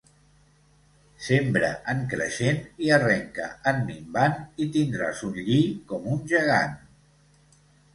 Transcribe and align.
Sembra 1.25 1.69
en 1.93 2.01
creixent 2.15 2.59
i 2.87 2.91
arrenca 2.99 3.53
en 3.75 3.87
minvant 3.93 4.43
i 4.67 4.71
tindràs 4.79 5.25
un 5.33 5.41
lli 5.49 5.63
com 5.93 6.13
un 6.19 6.31
gegant. 6.37 6.79